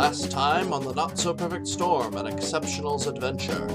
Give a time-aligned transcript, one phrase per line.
[0.00, 3.68] Last time on the Not So Perfect Storm, an Exceptionals adventure.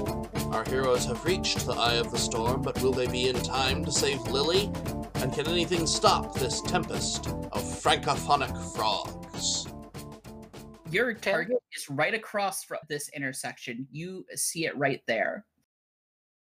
[0.52, 3.84] Our heroes have reached the eye of the storm, but will they be in time
[3.84, 4.68] to save Lily?
[5.14, 9.68] And can anything stop this tempest of francophonic frogs?
[10.90, 13.86] Your target is right across from this intersection.
[13.92, 15.46] You see it right there.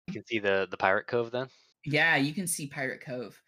[0.08, 1.50] You can see the the pirate cove then.
[1.86, 3.40] Yeah, you can see Pirate Cove.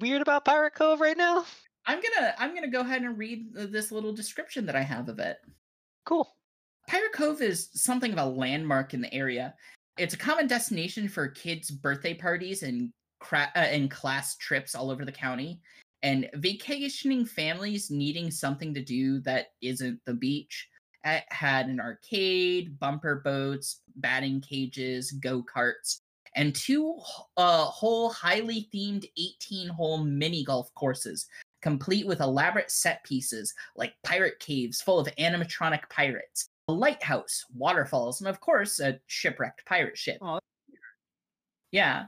[0.00, 1.44] Weird about Pirate Cove right now.
[1.84, 5.18] I'm gonna I'm gonna go ahead and read this little description that I have of
[5.18, 5.36] it.
[6.06, 6.36] Cool.
[6.88, 9.54] Pirate Cove is something of a landmark in the area.
[9.98, 14.90] It's a common destination for kids' birthday parties and cra- uh, and class trips all
[14.90, 15.60] over the county,
[16.02, 20.68] and vacationing families needing something to do that isn't the beach.
[21.04, 25.98] It had an arcade, bumper boats, batting cages, go karts,
[26.36, 26.98] and two
[27.36, 31.26] uh, whole highly themed 18 hole mini golf courses,
[31.66, 38.20] complete with elaborate set pieces like pirate caves full of animatronic pirates, a lighthouse, waterfalls,
[38.20, 40.18] and of course, a shipwrecked pirate ship.
[40.22, 40.38] Oh,
[41.72, 42.04] Yeah.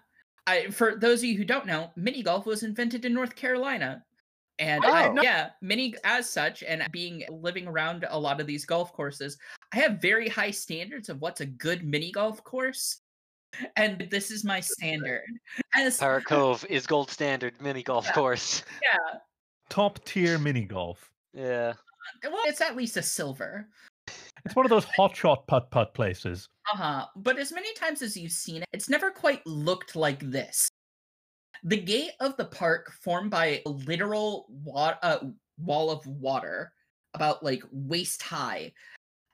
[0.47, 4.03] I, for those of you who don't know, mini golf was invented in North Carolina.
[4.61, 5.17] And I, Oh.
[5.19, 9.37] Uh, yeah, mini as such, and being living around a lot of these golf courses,
[9.73, 13.01] I have very high standards of what's a good mini golf course.
[13.77, 15.23] And this is my standard.
[15.75, 18.13] As Pirate Cove is gold standard mini golf Yeah.
[18.13, 18.63] course.
[18.83, 19.19] yeah,
[19.69, 21.11] Top tier mini golf.
[21.33, 21.75] Yeah.
[22.25, 23.69] well, it's at least a silver.
[24.45, 26.49] It's one of those hotshot putt putt places.
[26.73, 27.07] Uh-huh.
[27.17, 30.69] But as many times as you've seen it, it's never quite looked like this.
[31.65, 35.19] The gate of the park formed by a literal wa- uh,
[35.59, 36.73] wall of water
[37.15, 38.73] about like waist high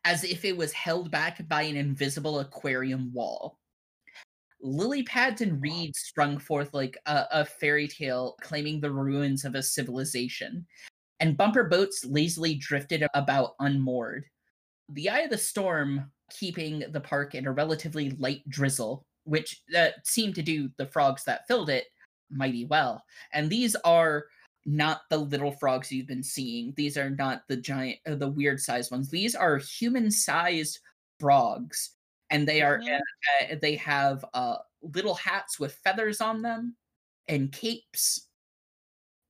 [0.05, 3.59] as if it was held back by an invisible aquarium wall.
[4.65, 9.55] Lily pads and reeds sprung forth like a, a fairy tale claiming the ruins of
[9.55, 10.67] a civilization,
[11.21, 14.25] and bumper boats lazily drifted about unmoored.
[14.89, 19.89] The eye of the storm keeping the park in a relatively light drizzle, which uh,
[20.03, 21.85] seemed to do the frogs that filled it
[22.31, 23.05] mighty well.
[23.35, 24.25] And these are
[24.67, 26.73] not the little frogs you've been seeing.
[26.77, 29.11] These are not the giant, uh, the weird sized ones.
[29.11, 30.81] These are human sized
[31.21, 31.94] frogs,
[32.31, 33.01] and they are Mhm.
[33.43, 36.77] uh, they have uh, little hats with feathers on them,
[37.29, 38.29] and capes,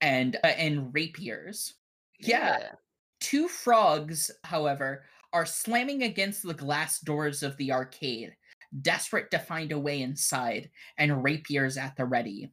[0.00, 1.75] and uh, and rapiers.
[2.19, 2.72] yeah.
[3.21, 8.37] Two frogs, however, are slamming against the glass doors of the arcade,
[8.83, 12.53] desperate to find a way inside, and rapiers at the ready.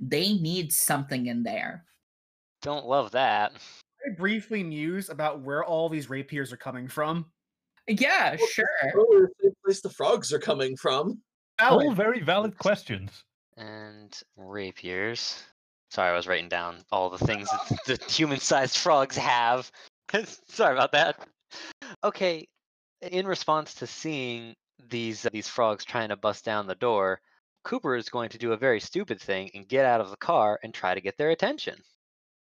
[0.00, 1.84] They need something in there.
[2.62, 3.52] Don't love that.
[4.06, 7.30] I briefly news about where all these rapiers are coming from.
[7.98, 8.66] Yeah, sure.
[8.92, 11.20] Probably the same place the frogs are coming from.
[11.60, 11.96] All Valid.
[11.96, 13.24] very valid questions.
[13.56, 15.42] And rapiers.
[15.90, 17.48] Sorry, I was writing down all the things
[17.86, 19.70] that the human-sized frogs have.
[20.48, 21.26] Sorry about that.
[22.04, 22.46] Okay,
[23.02, 24.54] in response to seeing
[24.88, 27.20] these these frogs trying to bust down the door,
[27.64, 30.58] Cooper is going to do a very stupid thing and get out of the car
[30.62, 31.76] and try to get their attention.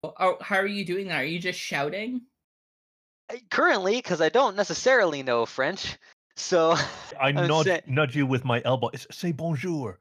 [0.04, 1.22] Oh, how are you doing that?
[1.22, 2.22] Are you just shouting?
[3.50, 5.96] Currently, because I don't necessarily know French,
[6.36, 6.76] so
[7.20, 8.88] I nudge, say- nudge you with my elbow.
[8.88, 9.98] It's- Say bonjour.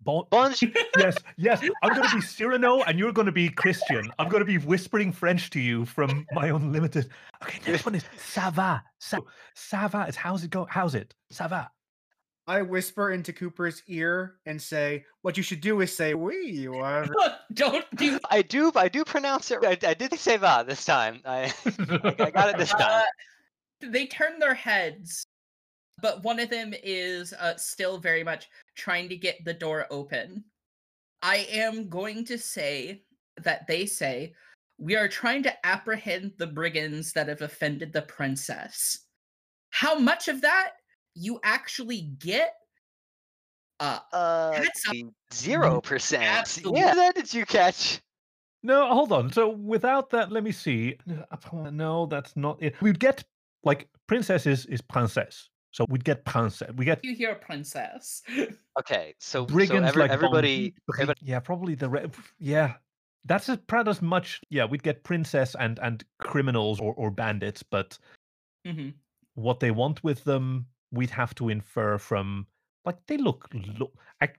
[0.00, 0.70] Bon- bonjour.
[0.98, 1.62] yes, yes.
[1.82, 4.12] I'm going to be Cyrano and you're going to be Christian.
[4.18, 7.08] I'm going to be whispering French to you from my unlimited.
[7.42, 8.82] Okay, next one is ça va.
[9.00, 9.20] Ça,
[9.56, 10.04] ça va.
[10.06, 10.66] It's how's it go?
[10.68, 11.14] How's it?
[11.32, 11.70] Ça va.
[12.46, 17.14] I whisper into Cooper's ear and say, "What you should do is say, we, whatever."
[17.54, 19.58] Don't do I do, I do pronounce it.
[19.64, 21.20] I, I did say va this time.
[21.24, 22.82] I, I, I got it this time.
[22.82, 25.24] Uh, they turn their heads,
[26.02, 30.44] but one of them is uh, still very much trying to get the door open.
[31.22, 33.02] I am going to say
[33.42, 34.34] that they say
[34.78, 39.06] we are trying to apprehend the brigands that have offended the princess.
[39.70, 40.72] How much of that
[41.14, 42.54] you actually get?
[43.80, 44.64] Uh, Uh,
[45.32, 46.58] zero percent.
[46.64, 48.00] Yeah, that did you catch?
[48.62, 49.30] No, hold on.
[49.30, 50.96] So without that, let me see.
[51.52, 52.80] No, that's not it.
[52.80, 53.22] We'd get
[53.62, 55.50] like princess is, is princess.
[55.72, 56.70] So we'd get princess.
[56.76, 58.22] We get you hear princess.
[58.76, 62.10] Okay, so, so brigands every, like everybody, bandit, everybody, yeah, probably the re-
[62.40, 62.72] yeah.
[63.24, 64.40] That's as proud as much.
[64.50, 67.96] Yeah, we'd get princess and and criminals or or bandits, but
[68.66, 68.88] hmm
[69.34, 72.46] what they want with them, we'd have to infer from
[72.84, 73.48] like they look.
[73.78, 73.92] Lo-
[74.22, 74.32] ac-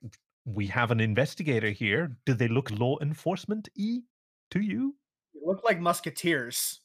[0.46, 2.16] we have an investigator here.
[2.26, 4.02] Do they look law enforcement e
[4.52, 4.96] to you?
[5.34, 6.82] You look like musketeers.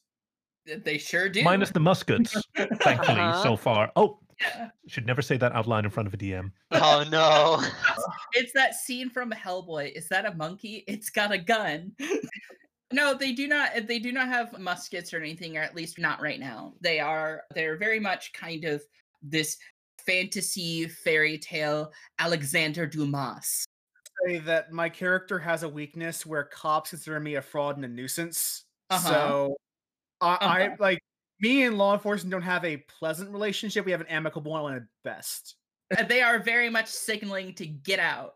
[0.65, 1.43] They sure do.
[1.43, 3.43] Minus the muskets, thankfully, Uh-huh.
[3.43, 3.91] so far.
[3.95, 4.69] Oh, Yeah.
[4.87, 6.51] should never say that out loud in front of a DM.
[6.71, 7.61] oh no,
[8.33, 9.91] It's that scene from Hellboy.
[9.95, 10.83] Is that a monkey?
[10.87, 11.93] It's got a gun.
[12.93, 13.87] No, they do not.
[13.87, 16.73] They do not have muskets or anything, or at least not right now.
[16.81, 17.43] They are.
[17.55, 18.83] They're very much kind of
[19.21, 19.57] this
[20.05, 23.65] fantasy fairy tale Alexander Dumas.
[24.25, 27.87] Say that my character has a weakness where cops consider me a fraud and a
[27.87, 28.65] nuisance.
[28.89, 29.09] Uh-huh.
[29.09, 29.55] So
[30.21, 30.75] I, I Uh-huh.
[30.79, 30.99] like
[31.39, 33.85] me and law enforcement don't have a pleasant relationship.
[33.85, 35.55] We have an amicable one at best.
[35.97, 38.33] Uh, They are very much signaling to get out,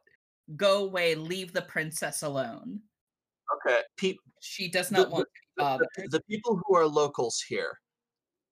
[0.55, 2.79] go away, leave the princess alone.
[3.67, 5.87] Okay, pe- She does not the- want to be the, bothered.
[5.97, 7.79] the, the people who are locals here,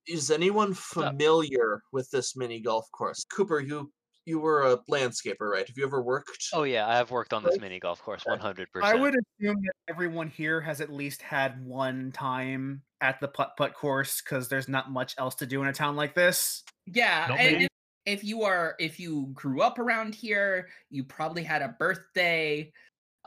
[0.07, 0.77] is anyone up?
[0.77, 3.25] familiar with this mini golf course?
[3.31, 3.91] Cooper, you
[4.25, 5.67] you were a landscaper, right?
[5.67, 6.47] Have you ever worked?
[6.53, 8.65] Oh yeah, I have worked on this mini golf course 100%.
[8.81, 13.51] I would assume that everyone here has at least had one time at the putt
[13.57, 16.63] putt course because there's not much else to do in a town like this.
[16.85, 17.69] Yeah, Not and if,
[18.06, 22.71] if you are if you grew up around here, you probably had a birthday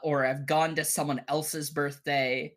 [0.03, 2.55] or have gone to someone else's birthday.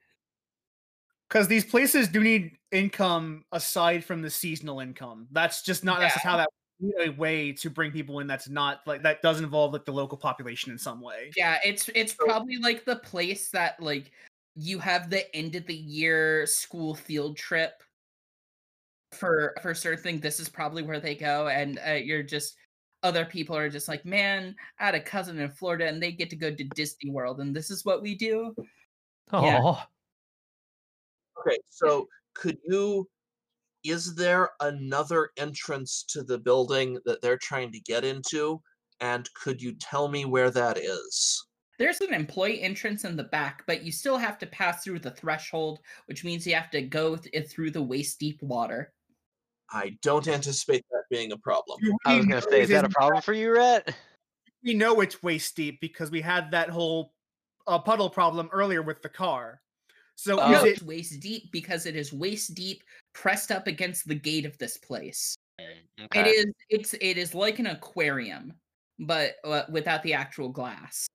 [1.29, 5.27] Because these places do need income aside from the seasonal income.
[5.31, 6.49] That's just not that's just how that
[6.79, 9.85] we need a way to bring people in that's not like that does involve like
[9.85, 11.31] the local population in some way.
[11.37, 14.11] Yeah, it's it's So- probably like the place that like
[14.55, 17.83] you have the end of the year school field trip
[19.11, 20.19] for for certain thing.
[20.19, 22.55] This is probably where they go, and uh, you're just
[23.03, 26.29] other people are just like, man, I had a cousin in Florida, and they get
[26.31, 28.53] to go to Disney World, and this is what we do.
[29.31, 29.83] Yeah.
[31.39, 33.07] Okay, so could you?
[33.83, 38.61] Is there another entrance to the building that they're trying to get into?
[38.99, 41.45] And could you tell me where that is?
[41.77, 45.11] There's an employee entrance in the back, but you still have to pass through the
[45.11, 48.91] threshold, which means you have to go th- through the waist deep water.
[49.71, 51.79] I don't anticipate that being a problem.
[51.81, 53.95] You I was gonna say, it is that a problem for you, Rhett?
[54.61, 57.13] We know it's waist deep because we had that whole
[57.65, 59.61] uh, puddle problem earlier with the car.
[60.19, 60.51] So Oh.
[60.51, 62.83] is it it's waist deep because it is waist deep,
[63.13, 65.33] pressed up against the gate of this place.
[65.57, 65.77] It
[66.13, 66.29] okay.
[66.29, 66.45] is.
[66.69, 66.93] It's.
[66.95, 68.53] It is like an aquarium,
[68.99, 71.07] but uh, without the actual glass.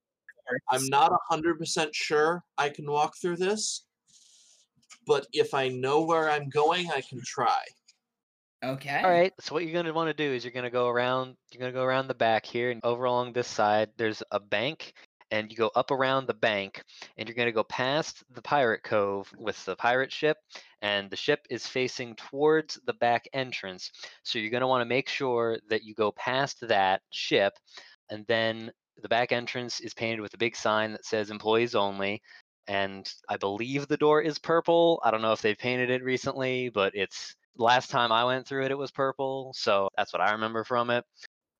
[0.71, 3.85] I'm not hundred percent sure I can walk through this,
[5.07, 7.63] but if I know where I'm going, I can try.
[8.65, 9.03] Okay.
[9.05, 9.35] All right.
[9.39, 11.37] So what you're gonna want to do is you're gonna go around.
[11.53, 14.95] You're gonna go around the back here, and over along this side, there's a bank,
[15.35, 16.81] and you go up around the bank,
[17.17, 20.37] and you're gonna go past the pirate cove with the pirate ship,
[20.81, 23.91] and the ship is facing towards the back entrance.
[24.23, 27.53] So you're gonna want to make sure that you go past that ship,
[28.11, 28.71] and then
[29.03, 32.23] the back entrance is painted with a big sign that says "Employees Only."
[32.69, 35.01] And I believe the door is purple.
[35.05, 38.65] I don't know if they've painted it recently, but it's last time I went through
[38.67, 39.53] it, it was purple.
[39.57, 41.05] So that's what I remember from it.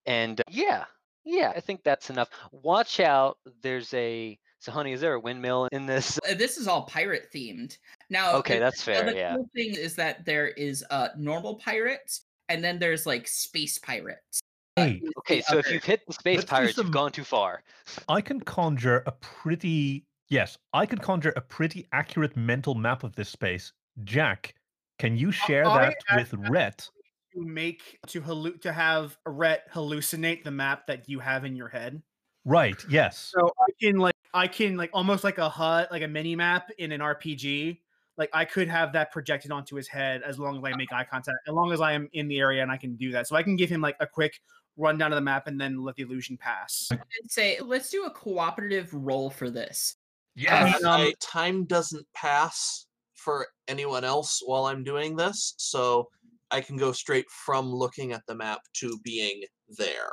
[0.07, 0.85] And yeah,
[1.25, 2.29] yeah, I think that's enough.
[2.53, 3.39] Watch out.
[3.63, 4.39] There's a.
[4.61, 6.19] So, honey, is there a windmill in this?
[6.29, 7.77] Uh, This is all pirate themed.
[8.09, 9.05] Now, Okay, that's now fair.
[9.11, 9.35] the Yeah.
[9.37, 14.41] cool thing is that there is uh normal pirates, and then there's like space pirates.
[14.79, 16.95] Uh, Hey, is Okay, the so if you've hit the space Let's pirates, some- you've
[16.95, 17.63] gone too far.
[18.09, 23.15] I can conjure a pretty yes, I can conjure a pretty accurate mental map of
[23.17, 23.73] this space.
[24.05, 24.55] Jack,
[24.99, 26.89] can you share I that with Rhett?
[27.35, 31.69] To make to hallu- to have Rhett hallucinate the map that you have in your
[31.69, 32.01] head?
[32.45, 32.83] Right.
[32.89, 33.33] Yes.
[33.35, 36.71] So I can like I can like almost like a HUD, like a mini map
[36.79, 37.81] in an RPG.
[38.17, 41.05] Like I could have that projected onto his head as long as I make eye
[41.11, 43.27] contact, as long as I am in the area and I can do that.
[43.27, 44.41] So I can give him like a quick
[44.77, 46.89] rundown of the map and then let the illusion pass.
[46.93, 46.99] I'd
[47.31, 49.97] say let's do a cooperative roll for this.
[50.37, 50.77] Yes.
[50.77, 56.11] And Um, I- time doesn't pass for anyone else while I'm doing this, so
[56.55, 59.43] I can go straight from looking at the map to being
[59.77, 60.09] there.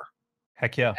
[0.55, 0.93] Heck yeah.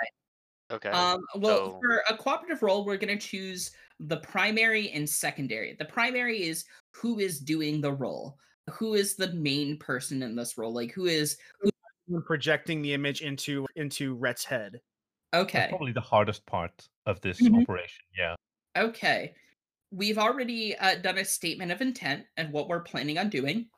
[0.70, 0.90] Okay.
[0.90, 5.74] Um, well, so- for a cooperative role, we're going to choose the primary and secondary.
[5.78, 8.38] The primary is who is doing the role,
[8.70, 11.36] who is the main person in this role, like who is
[12.06, 14.80] When projecting the image into into Rhett's head.
[15.32, 15.66] That's okay.
[15.70, 17.62] probably the hardest part of this Mhm.
[17.62, 18.04] operation.
[18.16, 18.34] Yeah.
[18.76, 19.34] Okay.
[19.90, 23.68] We've already uh, done a statement of intent and what we're planning on doing.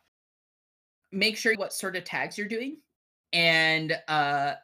[1.14, 2.78] Make sure what sort of tags you're doing
[3.32, 4.54] and uh,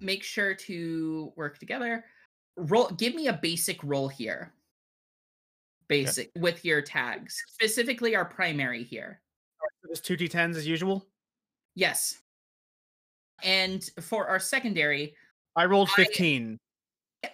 [0.00, 2.04] make sure to work together.
[2.56, 4.52] Roll give me a basic roll here.
[5.88, 7.40] Basic with your tags.
[7.48, 9.20] Specifically our primary here.
[9.82, 11.06] So Just two d10s as usual.
[11.76, 12.18] Yes.
[13.44, 15.14] And for our secondary,
[15.54, 16.58] I rolled I- 15.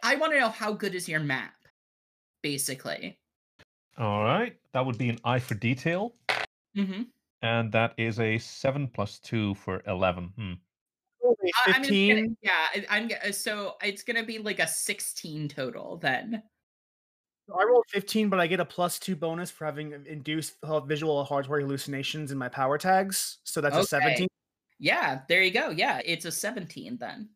[0.02, 1.54] I want to know how good is your map,
[2.42, 3.18] basically.
[3.96, 4.54] All right.
[4.72, 6.14] That would be an eye for detail.
[6.76, 7.02] Mm-hmm.
[7.42, 10.32] And that is a seven plus two for 11.
[10.36, 10.52] Hmm.
[11.24, 12.16] I- I'm just 15.
[12.16, 16.42] gonna, yeah, I'm uh, so it's gonna be like a 16 total then.
[17.48, 20.80] So I rolled 15, but I get a plus two bonus for having induced uh,
[20.80, 23.38] visual auditory hallucinations in my power tags.
[23.44, 24.28] So that's a 17.
[24.78, 25.70] Yeah, there you go.
[25.70, 27.30] Yeah, it's a 17 then.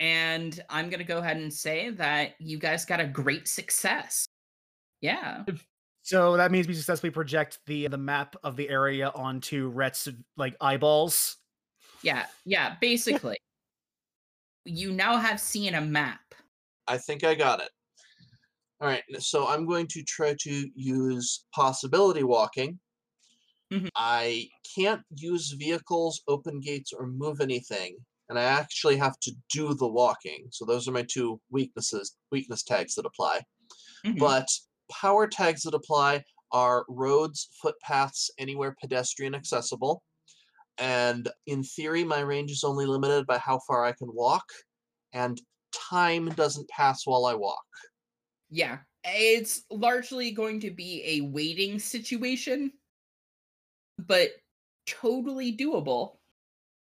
[0.00, 4.26] And I'm to go ahead and say that you guys got a great success.
[5.00, 5.44] Yeah.
[6.08, 10.56] So that means we successfully project the the map of the area onto Rhett's like
[10.58, 11.36] eyeballs.
[12.02, 12.26] Yeah.
[12.46, 12.76] Yeah.
[12.80, 13.36] Basically,
[14.64, 16.34] you now have seen a map.
[16.86, 17.70] I think I got it.
[18.80, 22.78] All right, so I'm going to try to use possibility walking.
[23.72, 23.88] Mhm.
[23.96, 27.98] I can't use vehicles, open gates, or move anything,
[28.28, 30.48] and I actually have to do the walking.
[30.52, 33.42] So those are my two weaknesses, weakness tags that apply.
[34.04, 34.18] Mhm.
[34.18, 34.48] But
[34.90, 40.02] power tags that apply are roads, footpaths, anywhere pedestrian accessible.
[40.78, 44.44] And in theory, my range is only limited by how far I can walk,
[45.12, 45.40] and
[45.72, 47.64] time doesn't pass while I walk.
[48.50, 48.78] Yeah.
[49.04, 52.72] It's largely going to be a waiting situation,
[53.98, 54.30] but
[54.86, 56.16] totally doable.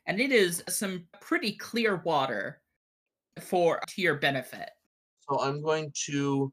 [0.07, 2.61] And it is some pretty clear water
[3.41, 4.71] for to your benefit.
[5.29, 6.53] So I'm going to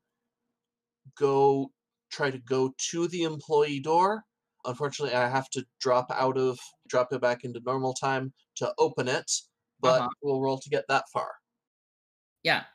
[1.16, 1.72] go
[2.12, 4.24] try to go to the employee door.
[4.66, 9.08] Unfortunately, I have to drop out of drop it back into normal time to open
[9.08, 9.32] it,
[9.80, 10.10] but Uh-huh.
[10.22, 11.32] we'll roll to get that far.
[12.44, 12.66] Yeah.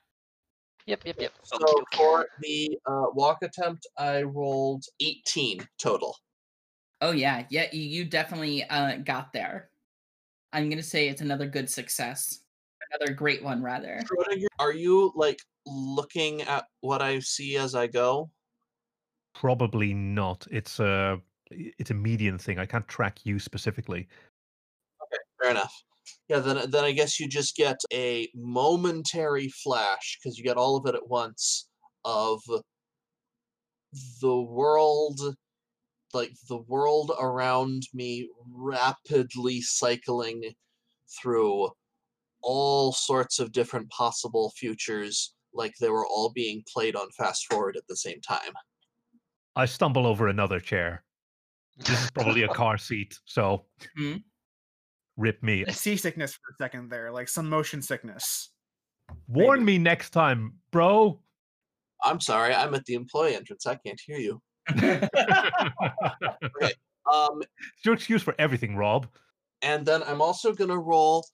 [0.87, 1.35] Yep, yep, yep.
[1.45, 1.95] So Okey doke.
[1.95, 6.17] for the uh, walk attempt, I rolled 18 total.
[7.01, 9.71] Oh yeah, yeah, you, you definitely uh, got there.
[10.53, 12.41] I'm gonna say it's another good success,
[12.92, 14.00] another great one rather.
[14.04, 18.30] Schrodinger, are you like looking at what I see as I go?
[19.34, 20.46] Probably not.
[20.50, 21.20] It's a
[21.50, 22.58] it's a median thing.
[22.58, 24.08] I can't track you specifically.
[25.02, 25.75] Okay, fair enough.
[26.28, 30.56] Yeah, then uh, then I guess you just get a momentary flash because you get
[30.56, 31.68] all of it at once
[32.04, 32.40] of
[34.20, 35.20] the world
[36.14, 40.42] like the world around me rapidly cycling
[41.20, 41.70] through
[42.42, 47.76] all sorts of different possible futures like they were all being played on fast forward
[47.76, 48.52] at the same time.
[49.54, 51.04] I stumble over another chair.
[51.78, 53.66] This is probably a car seat, so
[53.99, 54.22] Mhm.
[55.16, 55.64] rip me.
[55.66, 58.50] Seasickness for a second there, like some motion sickness.
[59.28, 61.20] Warn me next time, bro.
[62.02, 63.66] I'm sorry, I'm at the employee entrance.
[63.66, 64.40] I can't hear you.
[67.12, 69.08] Um It's your excuse for everything, Rob.
[69.61, 71.26] And then I'm also going to roll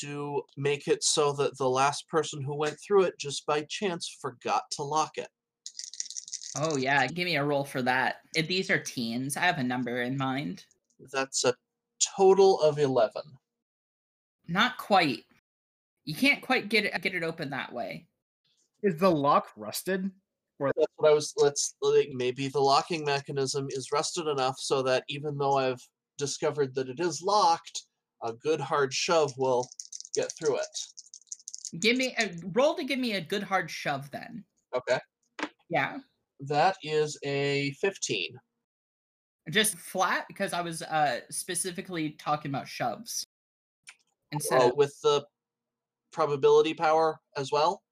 [0.00, 4.16] to make it so that the last person who went through it just by chance
[4.20, 5.28] forgot to lock it.
[6.56, 8.16] oh yeah, give me a roll for that.
[8.34, 10.64] If these are teens, I have a number in mind.
[11.12, 11.54] That's a
[12.16, 13.22] total of 11.
[14.48, 15.24] Not quite.
[16.04, 18.06] You can't quite get it get it open that way.
[18.82, 20.10] Is the lock rusted?
[20.58, 21.32] Or That's what I was.
[21.36, 25.80] Let's like maybe the locking mechanism is rusted enough so that even though I've
[26.18, 27.84] discovered that it is locked,
[28.22, 29.68] a good hard shove will
[30.14, 31.80] get through it.
[31.80, 34.44] Give me a roll to give me a good hard shove then.
[34.74, 34.98] Okay.
[35.68, 35.98] Yeah.
[36.40, 38.36] That is a 15.
[39.50, 43.24] Just flat because I was uh specifically talking about shoves.
[44.32, 45.26] Instead Oh, of with the
[46.12, 47.82] probability power as well.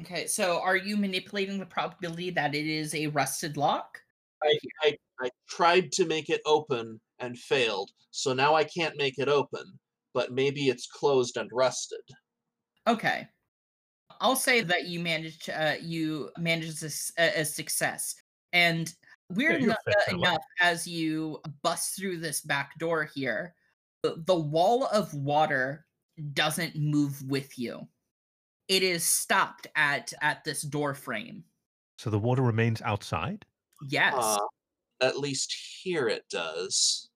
[0.00, 4.02] Okay, so are you manipulating the probability that it is a rusted lock?
[4.42, 9.18] I, I, I tried to make it open and failed, so now I can't make
[9.18, 9.64] it open,
[10.12, 12.02] but maybe it's closed and rusted.
[12.86, 13.26] Okay.
[14.20, 18.14] I'll say that you managed uh, you managed this a, a success.
[18.52, 18.92] And
[19.30, 20.18] weird you're eno- fit, uh, fella.
[20.18, 23.54] enough as you bust through this back door here,
[24.02, 25.86] the, the wall of water
[26.34, 27.88] doesn't move with you.
[28.68, 31.44] It is stopped at at this door frame.
[31.98, 33.44] So the water remains outside.
[33.88, 34.14] Yes.
[34.16, 34.38] Uh,
[35.00, 37.08] at least here it does.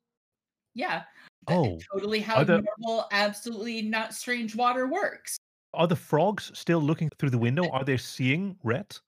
[0.77, 1.03] Yeah.
[1.49, 5.37] Oh, totally how the- normal, absolutely not strange water works.
[5.75, 7.69] Are the frogs still looking through the window?
[7.71, 9.01] Are they seeing Rhett?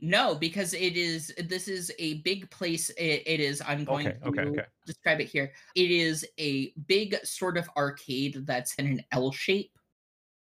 [0.00, 2.90] No, because it is this is a big place.
[2.90, 3.62] It, it is.
[3.66, 4.64] I'm going Okay, to okay, okay.
[4.86, 5.52] describe it here.
[5.74, 9.72] It is a big sort of arcade that's in an L shape,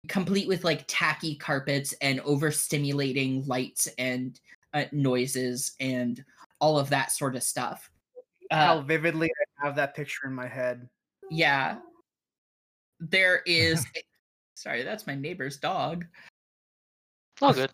[0.08, 4.40] complete with like tacky carpets and overstimulating lights and
[4.74, 6.24] uh, noises and
[6.60, 7.90] all of that sort of stuff.
[8.52, 10.88] How Uh, vividly I have that picture in my head.
[11.32, 11.78] yeah,
[13.00, 13.86] there is.
[13.98, 14.04] a-
[14.56, 16.06] sorry, that's my neighbor's dog.
[17.42, 17.72] All good.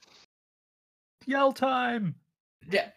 [1.28, 2.16] Yell time!
[2.72, 2.90] Yeah.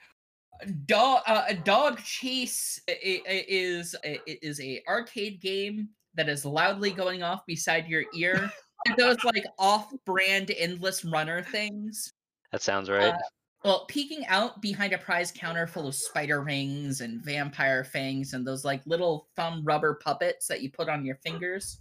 [0.87, 3.95] dog uh, a dog chase i- i- is
[4.27, 8.51] is a arcade game that is loudly going off beside your ear
[8.97, 12.13] those like off-brand endless runner things
[12.53, 13.13] That sounds right.
[13.13, 13.19] Uh,
[13.65, 18.47] Well, peeking out behind a prize counter full of spider rings and vampire fangs and
[18.47, 21.81] those like little thumb rubber puppets that you put on your fingers,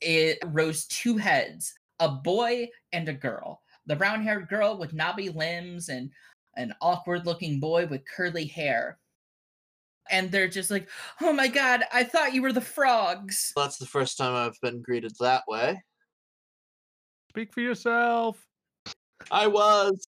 [0.00, 3.60] it rose two heads, a boy and a girl.
[3.84, 6.10] The brown-haired girl with knobby limbs and
[6.56, 8.98] an awkward-looking boy with curly hair.
[10.10, 10.88] And they're just like,
[11.20, 14.80] "Oh my god, I thought you were the frogs." That's the first time I've been
[14.80, 15.82] greeted that way.
[17.28, 18.42] Speak for yourself.
[19.30, 20.06] I was.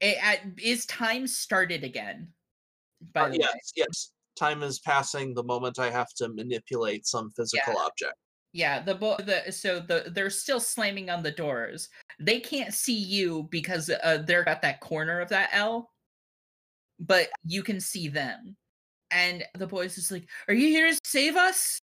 [0.00, 2.28] It, at, is time started again?
[3.12, 3.38] By Uh, the way.
[3.40, 4.12] yes, yes.
[4.36, 8.14] Time is passing the moment I have to manipulate some physical object.
[8.52, 11.88] Yeah, the bo- the so the they're still slamming on the doors.
[12.20, 15.90] They can't see you because uh, they're at that corner of that L,
[17.00, 18.56] but you can see them.
[19.10, 21.80] And the boy's just like, "Are you here to save us?"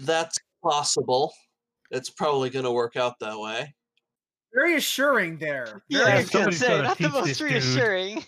[0.00, 1.32] That's possible.
[1.92, 3.74] It's probably going to work out that way.
[4.56, 5.82] Very assuring there.
[5.88, 7.50] Yeah, Very I was gonna say, not the most this dude.
[7.52, 8.24] reassuring.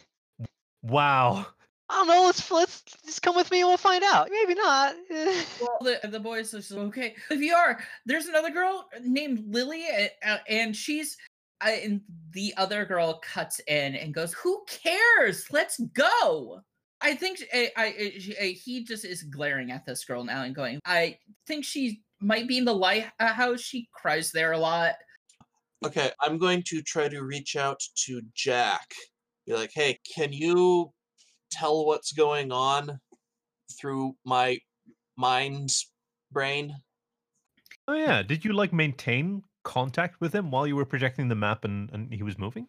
[0.82, 1.46] Wow.
[1.90, 2.24] I don't know.
[2.26, 4.28] Let's let's just come with me and we'll find out.
[4.30, 4.94] Maybe not.
[5.10, 5.42] Eh.
[5.60, 7.14] Well, the the boy's just okay.
[7.30, 11.16] If you are, there's another girl named Lily, a- uh, and she's.
[11.60, 12.00] Uh, and
[12.32, 15.46] the other girl cuts in and goes, "Who cares?
[15.50, 16.60] Let's go."
[17.00, 20.54] I think I, I, I- uh, he just is glaring at this girl now and
[20.54, 21.18] going, "I
[21.48, 23.60] think she might be in the lighthouse.
[23.60, 24.94] She cries there a lot."
[25.84, 28.92] Okay, I'm going to try to reach out to Jack.
[29.46, 30.92] Be like, hey, can you
[31.50, 33.00] tell what's going on
[33.80, 34.58] through my
[35.16, 35.90] mind's
[36.32, 36.74] brain?
[37.86, 38.22] Oh yeah.
[38.22, 42.12] Did you like maintain contact with him while you were projecting the map and, and
[42.12, 42.68] he was moving?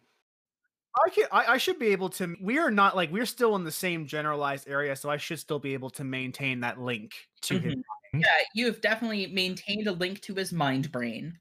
[1.06, 3.64] I can I, I should be able to we are not like we're still in
[3.64, 7.12] the same generalized area, so I should still be able to maintain that link
[7.42, 7.84] to him.
[8.14, 8.20] Mhm.
[8.22, 11.38] Yeah, you have definitely maintained a link to his mind brain,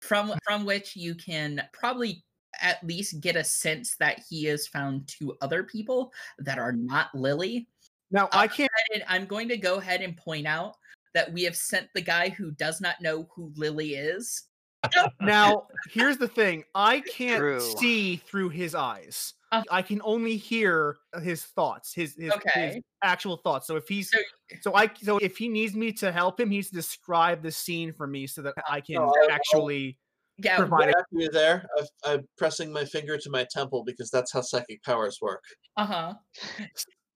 [0.00, 2.24] from from which you can probably
[2.60, 7.14] at least get a sense that he has found two other people that are not
[7.14, 7.68] Lily.
[8.10, 10.74] Now I can't And I'm going to go ahead and point out
[11.14, 14.44] that we have sent the guy who does not know who Lily is.
[15.20, 16.64] now here's the thing.
[16.74, 17.60] I can't True.
[17.60, 19.34] see through his eyes.
[19.50, 19.62] Uh.
[19.70, 23.66] I can only hear his thoughts, his his, his actual thoughts.
[23.66, 24.18] So if he's So-
[24.62, 28.06] so I so if he needs me to help him, he's describe the scene for
[28.06, 29.98] me so that I can I'll- actually
[30.38, 30.92] Yeah, provide.
[30.92, 31.66] Jack, you there?
[31.78, 35.42] I've, I'm pressing my finger to my temple because that's how psychic powers work.
[35.76, 36.14] uh huh.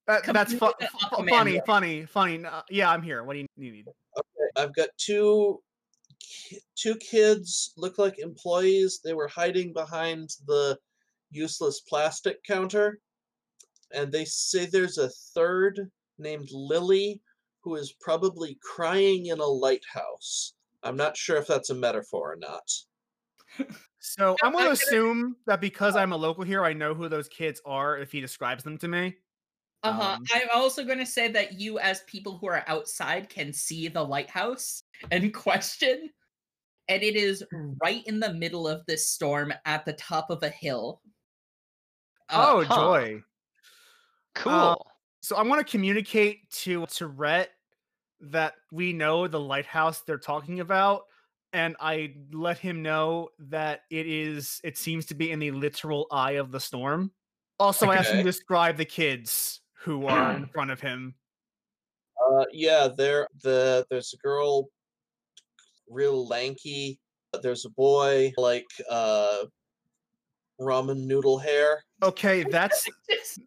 [0.08, 2.44] That, that's fu- completely fu- funny, funny, funny.
[2.44, 3.22] Uh, yeah, I'm here.
[3.24, 3.86] What do you need?
[4.18, 5.60] Okay, I've got two
[6.20, 9.00] ki- two kids look like employees.
[9.04, 10.76] They were hiding behind the
[11.32, 13.00] useless plastic counter,
[13.92, 17.20] and they say there's a third named Lily
[17.60, 20.54] who is probably crying in a lighthouse.
[20.82, 22.68] I'm not sure if that's a metaphor or not.
[24.00, 27.08] So I'm I'm going gonna- assume that because I'm a local here, I know who
[27.08, 29.16] those kids are if he describes them to me.
[29.84, 30.02] Uh huh.
[30.14, 33.88] Um, I'm also going to say that you, as people who are outside, can see
[33.88, 36.10] the lighthouse in question.
[36.88, 37.44] And it is
[37.82, 41.00] right in the middle of this storm at the top of a hill.
[42.32, 42.74] Uh, oh, huh.
[42.74, 43.22] joy.
[44.34, 44.86] Cool.
[45.20, 47.50] So I'm going to communicate to to Rhett
[48.20, 51.02] that we know the lighthouse they're talking about,
[51.52, 54.60] and I let him know that it is.
[54.64, 57.12] It seems to be in the literal eye of the storm.
[57.60, 61.14] Also, I asked him to describe the kids who are in front of him.
[62.24, 64.68] Uh, yeah, there the there's a girl,
[65.88, 66.98] real lanky.
[67.42, 69.44] There's a boy like uh,
[70.62, 71.84] ramen noodle hair.
[72.02, 73.40] Okay, that's just,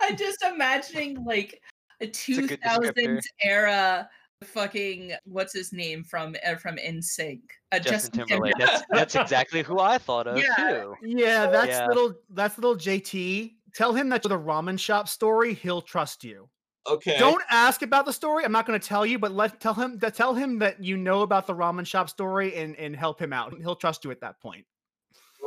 [0.00, 1.60] I'm just imagining like
[2.00, 4.08] a a 2000s era
[4.44, 7.40] fucking what's his name from uh, from NSYNC.
[7.72, 8.54] Uh, Justin Timberlake.
[8.58, 10.54] That's that's exactly who I thought of Yeah.
[10.56, 10.94] too.
[11.02, 11.86] yeah, that's Yeah.
[11.86, 13.54] little that's little JT.
[13.74, 15.54] Tell him that the ramen shop story.
[15.54, 16.48] He'll trust you.
[16.88, 17.18] Okay.
[17.18, 18.44] Don't ask about the story.
[18.44, 20.96] I'm not going to tell you, but let tell him that tell him that you
[20.96, 23.54] know about the ramen shop story and and help him out.
[23.58, 24.64] He'll trust you at that point.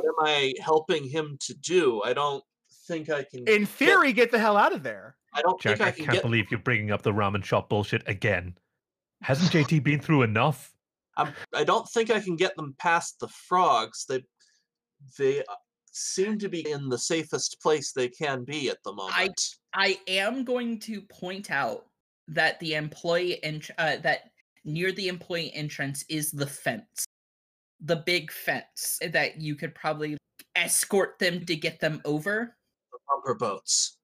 [0.02, 2.02] What am I helping him to do?
[2.04, 2.42] I don't
[2.88, 3.46] think I can.
[3.48, 5.16] In theory, get the hell out of there.
[5.34, 6.22] I don't Jack, think I I can can't get.
[6.22, 8.56] believe you're bringing up the ramen shop bullshit again.
[9.22, 10.74] Hasn't JT been through enough?
[11.16, 14.04] I'm, I don't think I can get them past the frogs.
[14.08, 14.22] They
[15.18, 15.54] they uh,
[15.92, 19.14] seem to be in the safest place they can be at the moment.
[19.16, 19.30] I
[19.74, 21.86] I am going to point out
[22.28, 24.30] that the employee ent- uh, that
[24.64, 27.04] near the employee entrance is the fence,
[27.82, 30.16] the big fence that you could probably
[30.56, 32.56] escort them to get them over.
[32.92, 33.96] The bumper boats.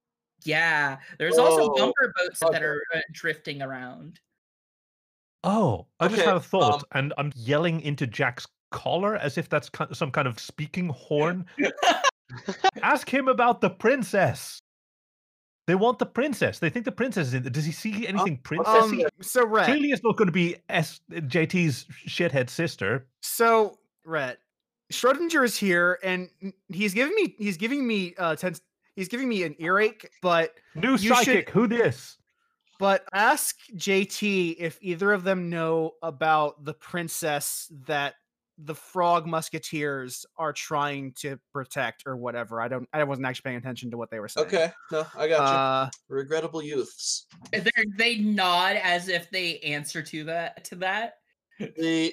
[0.44, 4.20] Yeah, there's also Whoa, bumper boats that are uh, drifting around.
[5.44, 9.38] Oh, I just Okay, had a thought, um, and I'm yelling into Jack's collar as
[9.38, 11.46] if that's some kind of speaking horn.
[12.82, 14.57] Ask him about the princess.
[15.68, 16.58] They want the princess.
[16.60, 17.42] They think the princess is in.
[17.42, 19.04] Does he see anything princessy?
[19.04, 23.06] Um, so Rhett, Clearly, it's not going to be S- JT's shithead sister.
[23.20, 24.38] so Rhett,
[24.90, 26.30] Schrodinger is here, and
[26.72, 28.62] he's giving me he's giving me uh tense,
[28.96, 31.50] he's giving me an earache, but New You should- psychic.
[31.50, 32.16] Who this?
[32.78, 38.14] but ask JT if either of them know about the princess that
[38.64, 42.60] the frog musketeers are trying to protect or whatever.
[42.60, 44.48] I don't I wasn't actually paying attention to what they were saying.
[44.48, 45.56] Okay, no, I got you.
[45.58, 47.26] Uh Regrettable youths.
[47.52, 50.64] They're, nod as if they answer to that.
[50.64, 51.14] To that.
[51.58, 52.12] The, the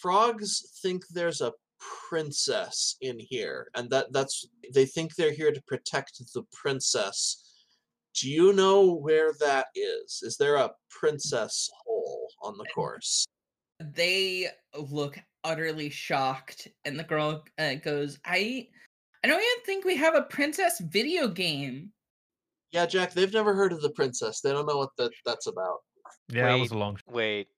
[0.00, 1.52] frogs think there's a
[2.08, 7.64] princess in here, and that that's they think they're here to protect the princess.
[8.14, 10.20] Do you know where that is?
[10.22, 13.26] Is there a princess hole on the course?
[13.80, 18.68] They look utterly shocked, and the girl uh, goes, "I,
[19.24, 21.90] I don't even think we have a princess video game."
[22.70, 24.40] Yeah, Jack, they've never heard of the princess.
[24.40, 25.78] They don't know what that that's about.
[26.28, 26.98] Yeah, that was a long.
[27.08, 27.48] Wait.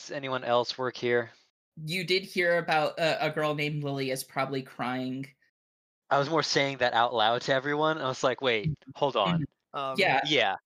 [0.00, 1.30] Does anyone else work here?
[1.84, 5.26] You did hear about uh, a girl named Lily is probably crying.
[6.08, 7.98] I was more saying that out loud to everyone.
[7.98, 9.44] I was like, wait, hold on.
[9.74, 10.20] um, Yeah.
[10.26, 10.56] Yeah.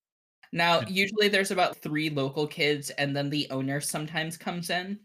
[0.52, 5.00] Now, usually there's about three local kids, and then the owner sometimes comes in.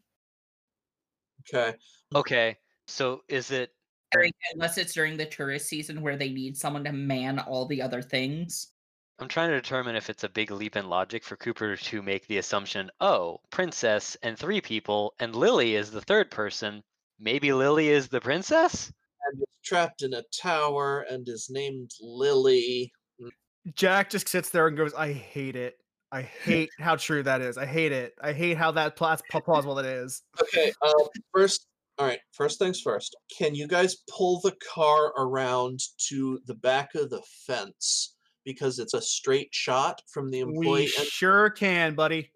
[1.41, 1.75] Okay.
[2.15, 2.57] Okay.
[2.87, 3.71] So is it
[4.11, 7.81] during- Unless it's during the tourist season where they need someone to man all the
[7.81, 8.73] other things.
[9.19, 12.25] I'm trying to determine if it's a big leap in logic for Cooper to make
[12.27, 16.81] the assumption, oh, princess and three people, and Lily is the third person.
[17.19, 18.91] Maybe Lily is the princess?
[19.31, 22.93] And is trapped in a tower and is named Lily.
[23.19, 23.27] Hmm.
[23.75, 25.75] Jack just sits there and goes, I hate it.
[26.11, 27.57] I hate how true that is.
[27.57, 28.13] I hate it.
[28.21, 30.23] I hate how that pla- plausible it is.
[30.41, 30.93] Okay, uh,
[31.33, 31.67] first,
[31.99, 33.15] all right, first things first.
[33.37, 38.15] Can you guys pull the car around to the back of the fence?
[38.43, 40.83] Because it's a straight shot from the employee.
[40.83, 42.31] We sure can, buddy.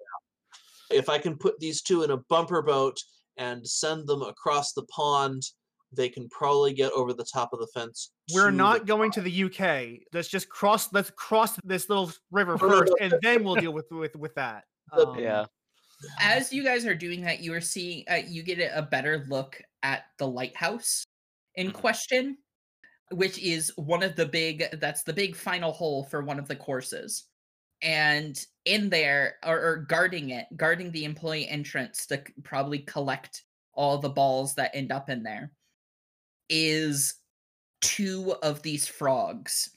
[0.92, 2.98] if I can put these two in a bumper boat
[3.38, 5.42] and send them across the pond,
[5.96, 8.12] they can probably get over the top of the fence.
[8.34, 10.02] We're to the not going to the UK.
[10.14, 10.92] Let's just cross.
[10.94, 14.36] Let's cross this little river No, no, first, and then we'll deal with with with
[14.36, 14.64] that.
[14.92, 15.46] Um, Yeah.
[16.20, 19.26] As you guys are doing that, you are seeing, uh, you get a a better
[19.30, 21.06] look at the lighthouse
[21.56, 21.74] in Mhm.
[21.74, 22.38] question,
[23.12, 26.56] which is one of the big, that's the big final hole for one of the
[26.56, 27.26] courses.
[27.82, 33.98] And in there, or, or guarding it, guarding the employee entrance to probably collect all
[33.98, 35.52] the balls that end up in there,
[36.54, 37.16] is
[37.82, 39.72] two of these frogs.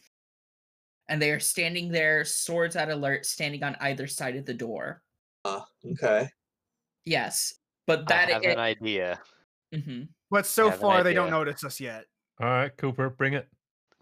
[1.09, 5.03] And they are standing there, swords at alert, standing on either side of the door.
[5.45, 5.61] Uh,
[5.93, 6.29] okay.
[7.05, 7.55] Yes,
[7.87, 9.21] but that I have it, an idea.
[9.73, 10.09] mhm.
[10.31, 12.05] But so far, they don't notice us yet.
[12.41, 13.49] All right, Cooper, bring it.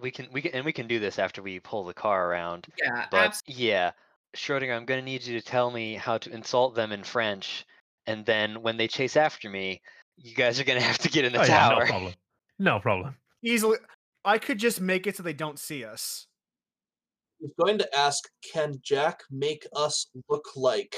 [0.00, 2.66] We can we can and we can do this after we pull the car around.
[2.82, 3.92] yeah, But abs- yeah,
[4.34, 7.66] Schrodinger, I'm gonna need you to tell me how to insult them in French,
[8.06, 9.82] and then when they chase after me,
[10.16, 11.86] you guys are gonna have to get in the Oh, yeah, no tower.
[11.86, 12.14] problem.
[12.58, 13.16] No problem.
[13.42, 13.78] Easily,
[14.24, 16.26] I could just make it so they don't see us.
[17.40, 20.96] I was going to ask, can Jack make us look like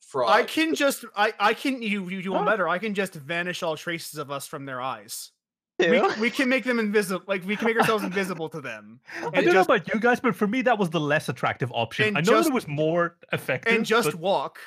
[0.00, 0.32] frogs?
[0.32, 1.80] I can just, I, I can.
[1.82, 2.50] You, you do one Huh?
[2.50, 2.68] better.
[2.68, 5.30] I can just vanish all traces of us from their eyes.
[5.78, 6.10] We, Too?
[6.18, 7.22] we can make them invisible.
[7.28, 10.00] Like we can make ourselves invisible to them, I and don't just know about you
[10.00, 12.08] guys, but for me, that was the less attractive option.
[12.08, 13.74] and I know just- that it was more effective.
[13.76, 14.58] and just but walk.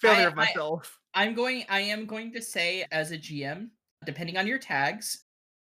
[0.00, 0.98] Failure I- of I- myself.
[1.12, 1.64] I'm going.
[1.68, 3.68] I am going to say, as a GM,
[4.06, 5.24] depending on your tags,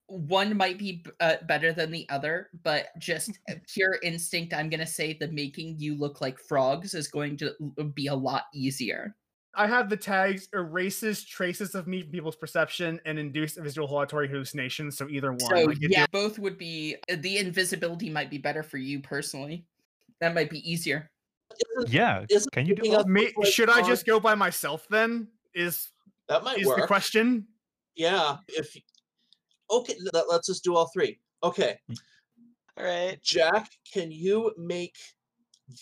[0.09, 3.39] one might be uh, better than the other, but just
[3.73, 7.53] pure instinct, I'm going to say the making you look like frogs is going to
[7.95, 9.15] be a lot easier.
[9.55, 14.29] I have the tags erases traces of me from people's perception and induce visual auditory
[14.29, 14.97] hallucinations.
[14.97, 15.41] So either one.
[15.41, 16.97] So like, yeah, both would be.
[17.11, 19.67] uh, The invisibility might be better for you personally.
[20.21, 21.11] That might be easier.
[21.81, 23.01] Isn't- yeah, isn't can you do that?
[23.01, 25.29] us Me- look like should I just go by myself then?
[25.55, 25.89] Is
[26.29, 26.81] That might is work.
[26.81, 27.47] the question?
[27.97, 28.37] Yeah.
[28.49, 28.83] If y-
[29.71, 31.19] okay, that lets us do all three.
[31.43, 31.79] Okay,
[32.77, 33.19] All right.
[33.23, 34.97] Jack, can you make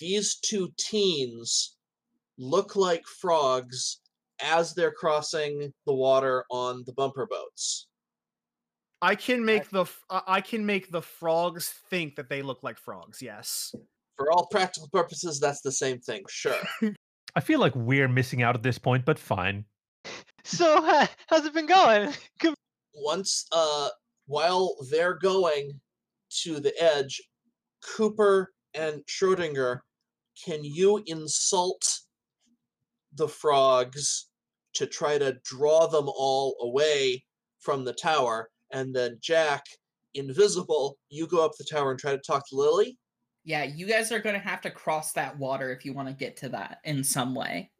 [0.01, 1.77] these two teens
[2.39, 4.01] look like frogs
[4.43, 7.87] as they're crossing the water on the bumper boats?
[9.03, 12.63] I can make the f- I I can make the frogs think that they look
[12.63, 13.21] like frogs.
[13.23, 13.75] Yes.
[14.17, 16.23] For all practical purposes, that's the same thing.
[16.29, 16.57] Sure.
[17.35, 19.65] I feel like we're missing out at this point, but fine.
[20.49, 22.13] So uh, how's it been going?
[22.39, 22.55] Come-
[22.97, 23.89] once uh
[24.27, 25.71] while they're going
[26.31, 27.21] to the edge
[27.83, 29.81] cooper and schrodinger
[30.45, 32.01] can you insult
[33.15, 34.29] the frogs
[34.75, 37.23] to try to draw them all away
[37.61, 39.63] from the tower and then jack
[40.17, 42.99] invisible, you go up the tower and try to talk to Lily.
[43.45, 46.15] Yeah, you guys are going to have to cross that water if you want to
[46.15, 47.71] get to that in some way.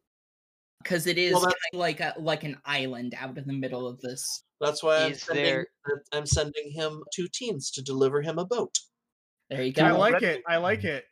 [0.87, 3.85] Because it is Well, kind of like a like an island out in the middle
[3.85, 4.43] of this.
[4.61, 5.67] That's why I'm sending, there-
[6.13, 8.79] I'm sending him two teens to deliver him a boat.
[9.49, 9.83] There you go.
[9.83, 10.43] I like it.
[10.47, 11.03] I like it.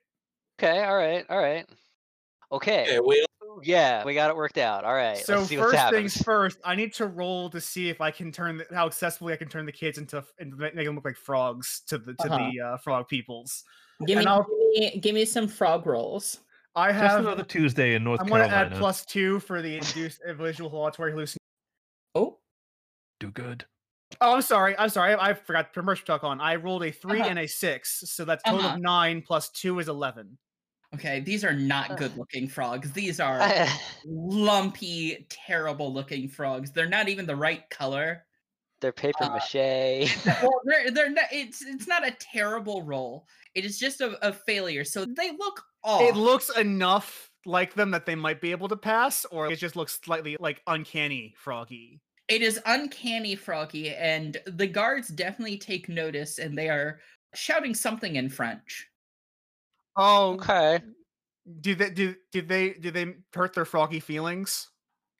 [0.57, 1.67] Okay, all right, all right.
[2.53, 3.25] Okay, Okay, we
[3.63, 4.85] yeah, we got it worked out.
[4.85, 6.13] All right, So let's see what first happens.
[6.13, 9.33] things first, I need to roll to see if I can turn the, how successfully
[9.33, 12.27] I can turn the kids into and make them look like frogs to the to
[12.31, 12.49] Uh-huh.
[12.53, 13.65] the uh, frog peoples.
[14.07, 14.45] Give me, give
[14.93, 16.39] me give me some frog rolls.
[16.75, 17.19] I Just have.
[17.21, 21.11] another Tuesday in North I'm going to add plus two for the induced visual auditory
[21.11, 21.37] hallucination.
[22.15, 22.39] Oh,
[23.19, 23.65] Do good.
[24.21, 24.77] Oh, I'm sorry.
[24.77, 25.13] I'm sorry.
[25.13, 26.39] I, I forgot to commercial talk on.
[26.39, 27.29] I rolled a 3 Uh-huh.
[27.29, 28.75] and a six, so that's total Uh-huh.
[28.75, 30.37] of nine plus two is eleven.
[30.93, 31.19] okay.
[31.21, 32.91] These are not good looking frogs.
[32.91, 33.39] These are
[34.05, 36.71] lumpy, terrible looking frogs.
[36.71, 38.25] They're not even the right color.
[38.81, 40.15] They're paper Uh, mache.
[40.25, 41.25] well, they're they're not.
[41.31, 43.27] It's it's not a terrible roll.
[43.53, 44.83] It is just a, a failure.
[44.83, 46.01] So they look off.
[46.01, 49.75] It looks enough like them that they might be able to pass, or it just
[49.75, 52.01] looks slightly like uncanny froggy.
[52.27, 56.99] It is uncanny, Froggy, and the guards definitely take notice, and they are
[57.35, 58.87] shouting something in French.
[59.95, 60.79] Oh, okay.
[61.61, 64.69] do they do did they do they hurt their froggy feelings?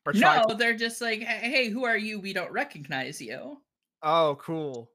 [0.06, 2.20] Or try No, to- they're just like, "Hey, hey, who are you?
[2.20, 3.62] We don't recognize you."
[4.04, 4.90] Oh, cool.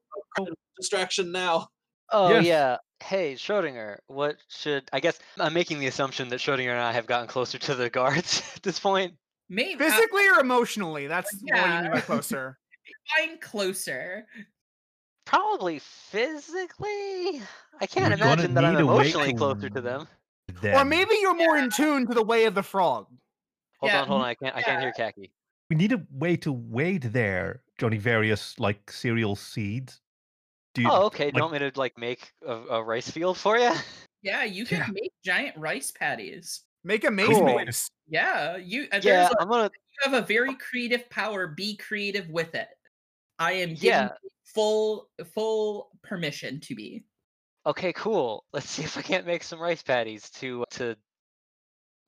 [0.77, 1.67] distraction now.
[2.11, 2.45] Oh Yes.
[2.45, 2.77] yeah.
[3.03, 7.05] Hey, Schrodinger, what should I guess I'm making the assumption that Schrodinger and I have
[7.05, 9.13] gotten closer to the guards at this point.
[9.49, 11.07] Maybe uh, Physically or emotionally?
[11.07, 12.01] That's what you mean by Yeah.
[12.01, 12.57] closer.
[13.17, 14.25] find closer.
[15.25, 17.41] Probably physically.
[17.79, 20.07] I can't You're imagine that I'm need a way emotionally closer to them.
[20.63, 23.07] Or maybe you're more in tune to the way of the frog.
[23.81, 24.27] Hold Yeah, on, hold on.
[24.27, 25.31] I can't I can't hear Khaki.
[25.69, 27.97] we need a way to wade there, Johnny.
[27.97, 29.99] Various like cereal seeds.
[30.73, 31.31] Do you, Oh, okay.
[31.31, 33.71] Don't you want me to like make a, a rice field for you?
[34.23, 34.87] Yeah, you can Yeah.
[34.91, 36.61] make giant rice paddies.
[36.83, 37.43] Make a maze Cool.
[37.43, 37.89] maze.
[38.07, 38.83] Yeah, you.
[38.93, 39.63] Uh, Yeah, there's a, I'm gonna.
[39.73, 41.47] you have a very creative power.
[41.47, 42.67] Be creative with it.
[43.39, 44.09] I am giving Yeah.
[44.45, 47.03] full full permission to be.
[47.65, 48.45] Okay, cool.
[48.53, 50.95] Let's see if I can't make some rice paddies to to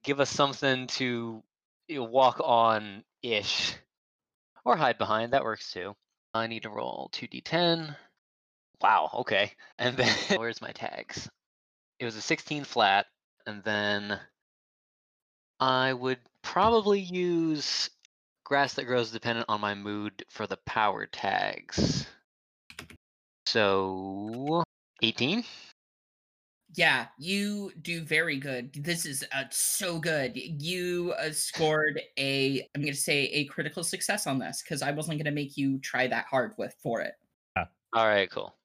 [0.03, 1.43] give us something to
[1.87, 3.75] you walk on ish,
[4.65, 5.33] or hide behind.
[5.33, 5.95] That works too.
[6.33, 7.95] I need to roll two d10.
[8.81, 9.09] Wow.
[9.13, 9.51] Okay.
[9.79, 11.29] And then where's my tags?
[11.99, 13.07] It was a 16 flat,
[13.45, 14.19] and then
[15.59, 17.89] I would probably use
[18.43, 22.05] grass that grows dependent on my mood for the power tags.
[23.45, 24.63] So
[25.01, 25.43] 18.
[26.75, 28.73] Yeah, you do very good.
[28.73, 30.35] This is uh, so good.
[30.35, 34.91] You uh, scored a, I'm going to say a critical success on this because I
[34.91, 37.13] wasn't going to make you try that hard with for it.
[37.55, 38.55] All right, cool.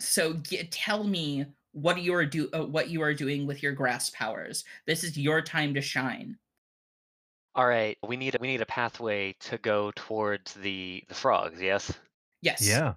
[0.00, 3.72] So g- tell me what you are do uh, what you are doing with your
[3.72, 4.64] grass powers.
[4.86, 6.36] This is your time to shine.
[7.54, 11.62] All right, we need a- we need a pathway to go towards the the frogs.
[11.62, 11.92] Yes.
[12.42, 12.66] Yes.
[12.66, 12.94] Yeah.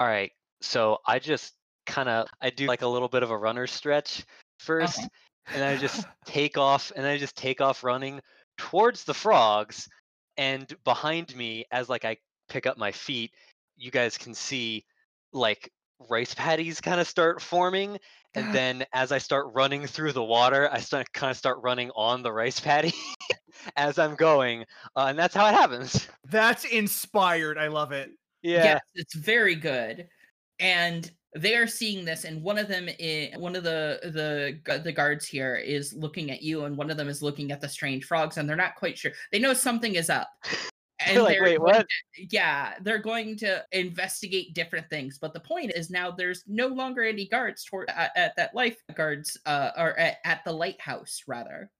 [0.00, 0.32] All right.
[0.62, 1.54] So I just
[1.86, 4.24] kind of I do like a little bit of a runner stretch
[4.62, 5.08] 1st Uh-huh.
[5.54, 8.20] and I just take off and I just take off running
[8.58, 9.88] towards the frogs
[10.36, 12.16] and behind me as like I
[12.48, 13.32] pick up my feet,
[13.76, 14.84] you guys can see
[15.32, 15.70] like
[16.10, 17.98] rice paddies kind of start forming
[18.34, 21.90] and then as I start running through the water, I start kind of start running
[21.96, 22.92] on the rice paddy
[23.76, 26.06] as I'm going, uh, and that's how it happens.
[26.24, 27.56] That's inspired.
[27.56, 28.10] I love it.
[28.42, 28.64] Yeah.
[28.64, 30.08] Yes, it's very good.
[30.60, 34.92] And they are seeing this, and one of them, i one of the the the
[34.92, 38.04] guards here is looking at you, and one of them is looking at the strange
[38.06, 39.12] frogs, and they're not quite sure.
[39.32, 40.28] They know something is up.
[41.06, 41.86] and They're like, wait, what?
[42.14, 45.18] to- yeah, they're going to investigate different things.
[45.18, 49.36] But the point is now there's no longer any guards toward at, at that lifeguards,
[49.46, 51.70] uh, or at, at the lighthouse rather.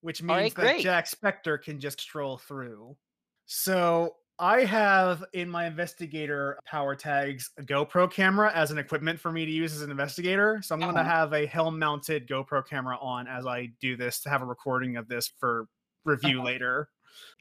[0.00, 0.82] which means right, that great.
[0.82, 2.96] Jack Spector can just stroll through.
[3.46, 9.30] So I have in my investigator power tags a GoPro camera as an equipment for
[9.30, 10.60] me to use as an investigator.
[10.62, 11.10] So I'm going to Uh-huh.
[11.10, 14.96] have a helm mounted GoPro camera on as I do this to have a recording
[14.96, 15.68] of this for
[16.04, 16.46] review Uh-huh.
[16.46, 16.88] later.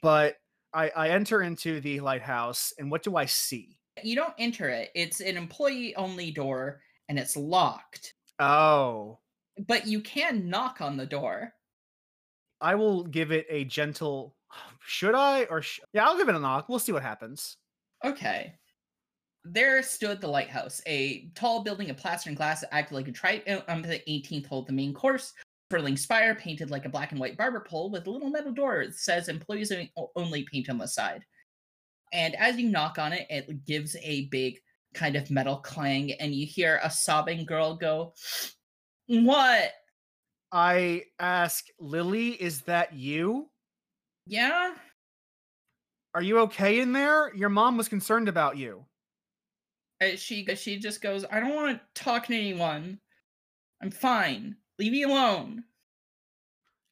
[0.01, 0.37] But
[0.73, 3.77] I, I enter into the lighthouse, and what do I see?
[4.03, 4.91] You don't enter it.
[4.95, 8.13] It's an employee only door, and it's locked.
[8.39, 9.19] Oh,
[9.67, 11.53] But you can knock on the door.
[12.61, 14.35] I will give it a gentle.
[14.85, 16.05] Should I or sh- yeah?
[16.05, 16.69] I'll give it a knock.
[16.69, 17.57] We'll see what happens.
[18.03, 18.53] Okay.
[19.43, 23.11] There stood the lighthouse, a tall building of plaster and glass that acted like a
[23.11, 25.33] tri uh, on the 18th hole of the main course.
[25.71, 28.85] Furling spire painted like a black and white barber pole with a little metal door
[28.85, 29.71] that says employees
[30.15, 31.23] only paint on the side.
[32.13, 34.59] And as you knock on it, it gives a big
[34.93, 38.13] kind of metal clang, and you hear a sobbing girl go,
[39.07, 39.71] What?
[40.51, 43.47] I ask Lily, is that you?
[44.31, 44.75] Yeah?
[46.15, 47.35] Are you okay in there?
[47.35, 48.85] Your mom was concerned about you.
[50.15, 52.97] She she just goes, I don't want to talk to anyone.
[53.83, 54.55] I'm fine.
[54.79, 55.65] Leave me alone.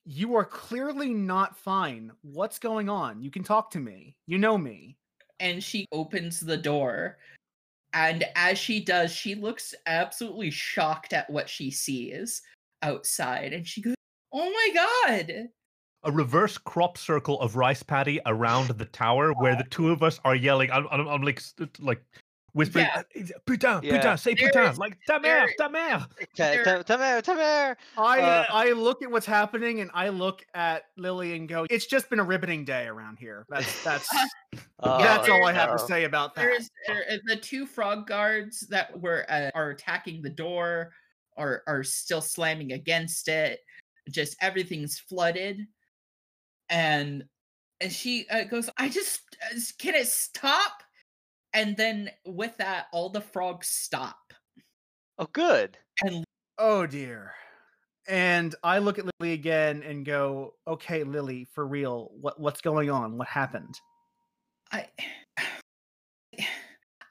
[0.05, 2.11] You are clearly not fine.
[2.23, 3.23] What's going on?
[3.23, 4.17] You can talk to me.
[4.27, 4.97] You know me.
[5.39, 7.19] And she opens the door.
[7.93, 12.41] And as she does, she looks absolutely shocked at what she sees
[12.81, 13.53] outside.
[13.53, 13.95] And she goes,
[14.33, 15.49] Oh my god.
[16.03, 20.19] A reverse crop circle of rice paddy around the tower where the two of us
[20.23, 20.71] are yelling.
[20.71, 22.01] I'm, I'm, I'm like, st- like
[22.53, 23.01] whispering, Yeah.
[23.19, 23.97] "Uh, putain, Yeah.
[23.97, 25.99] putain, say There putain, is- like ta there- mère, ta mère.
[26.09, 27.77] Ta- There- ta- Tamer, Tamer.
[27.97, 31.85] I Uh, I look at what's happening and I look at Lily and go, it's
[31.85, 33.45] just been a riveting day around here.
[33.49, 34.09] That's that's
[34.79, 35.77] Oh, that's all I have no.
[35.77, 36.41] to say about that.
[36.43, 40.93] There's there, uh, the two frog guards that were uh, are attacking the door
[41.35, 43.59] are are still slamming against it.
[44.09, 45.67] Just everything's flooded,
[46.69, 47.23] and
[47.81, 50.83] and she uh, goes, "I just uh, can it stop?"
[51.53, 54.33] And then with that, all the frogs stop.
[55.17, 55.77] Oh, good.
[56.03, 56.23] And
[56.59, 57.33] Oh dear.
[58.07, 62.11] And I look at Lily again and go, "Okay, Lily, for real.
[62.19, 63.17] What what's going on?
[63.17, 63.75] What happened?"
[64.71, 64.87] I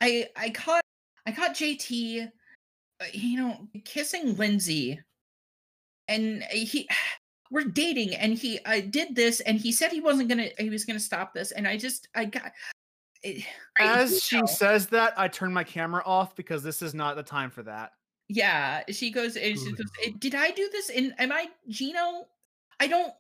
[0.03, 0.83] I I caught
[1.27, 2.29] I caught JT
[3.01, 5.01] uh, you know kissing Lindsay
[6.09, 6.89] and he
[7.51, 10.71] we're dating and he I did this and he said he wasn't going to he
[10.71, 12.53] was going to stop this and I just I got
[13.25, 13.45] I-
[13.79, 14.47] I As do she know.
[14.47, 17.93] says that, I turn my camera off because this is not the time for that.
[18.29, 21.49] yeah she goes and she Good goes "Eh, did I do this And am I
[21.69, 22.27] Gino
[22.81, 23.13] I don't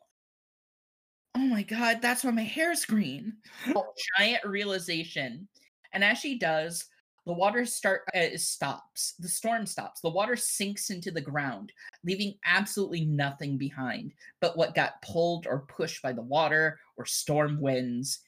[1.34, 3.34] Oh my god that's why my hair's green
[4.18, 5.48] giant realization.
[5.92, 6.84] And as she does,
[7.28, 9.12] the water start uh, stops.
[9.18, 10.00] The storm stops.
[10.00, 15.66] The water sinks into the ground, leaving absolutely nothing behind but what got pulled or
[15.68, 18.20] pushed by the water or storm winds.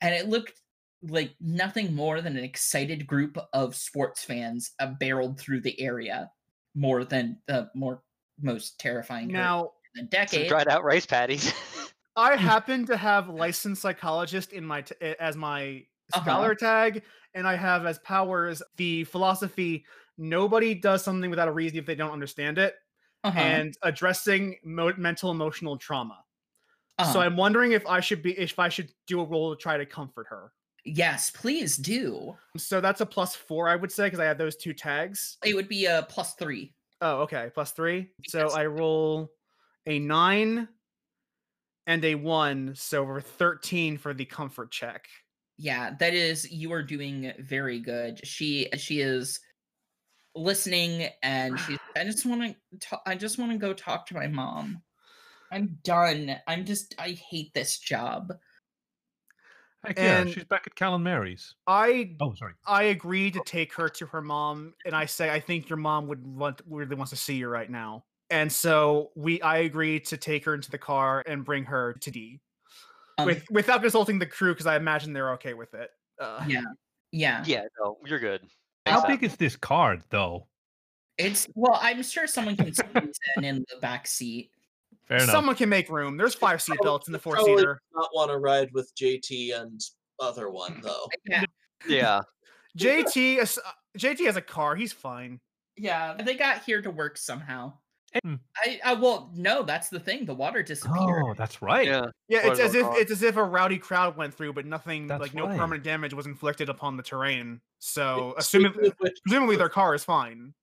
[0.00, 0.60] And it looked
[1.00, 6.28] like nothing more than an excited group of sports fans uh, barreled through the area
[6.74, 8.02] more than the more
[8.42, 10.48] most terrifying Now, in a decade.
[10.48, 11.52] dried out rice paddies.
[12.16, 16.22] I happen to have licensed psychologist in my t- eh, as my Uh-huh.
[16.22, 17.02] scholar tag,
[17.34, 19.84] and I have as powers the philosophy:
[20.18, 22.74] nobody does something without a reason if they don't understand it,
[23.24, 26.22] Uh-huh, and addressing mo- mental emotional trauma.
[27.00, 27.18] So uh-huh.
[27.20, 29.86] I'm wondering if I should be if I should do a role to try to
[29.86, 30.52] comfort her.
[30.84, 32.36] yes, please do.
[32.58, 35.38] So that's a plus four, I would say, because I have those two tags.
[35.42, 36.74] It would be a plus three.
[37.00, 38.10] Oh, okay, plus three.
[38.28, 39.30] So I roll
[39.86, 40.68] a nine
[41.86, 45.08] and a one, so we're thirteen for the comfort check.
[45.56, 48.26] Yeah, that is you are doing very good.
[48.26, 49.40] She she is
[50.34, 54.26] listening and she's I just want to I just want to go talk to my
[54.26, 54.82] mom.
[55.52, 56.36] I'm done.
[56.48, 58.32] I'm just I hate this job.
[59.84, 61.54] Heck yeah, And- she's back at Callan Mary's.
[61.66, 62.54] I Oh, sorry.
[62.66, 63.42] I agree to oh.
[63.44, 66.96] take her to her mom, and I say I think your mom would want really
[66.96, 68.04] wants to see you right now.
[68.30, 72.10] And so we I agree to take her into the car and bring her to
[72.10, 72.40] D
[73.18, 75.90] Um, with without consulting the crew because I imagine they're okay with it.
[76.20, 76.62] Uh, yeah.
[77.12, 77.44] Yeah.
[77.46, 78.40] yeah, no, you're good.
[78.86, 79.06] How ASAP.
[79.06, 80.48] big is this card, though?
[81.16, 84.50] It's well, I'm sure someone can squeeze in in the back seat.
[85.06, 85.30] Fair enough.
[85.30, 86.16] Someone can make room.
[86.16, 87.80] There's five seat belts in the four probably seater.
[87.94, 89.80] Not want to ride with JT and
[90.18, 91.08] other one though.
[91.28, 91.44] Yeah.
[91.86, 92.20] Yeah.
[92.76, 94.74] JT is- uh, JT has a car.
[94.74, 95.38] He's fine.
[95.76, 96.14] Yeah.
[96.14, 97.74] They got here to work somehow.
[98.24, 98.38] Mm.
[98.56, 100.24] I, I well no, that's the thing.
[100.24, 101.24] The water disappeared.
[101.24, 101.86] Oh, that's right.
[101.86, 102.06] Yeah.
[102.28, 105.06] Yeah, it's as if all it's as if a rowdy crowd went through, but nothing
[105.06, 105.58] That's like no right.
[105.58, 107.60] permanent damage was inflicted upon the terrain.
[107.80, 110.54] So assuming which, presumably their car is fine.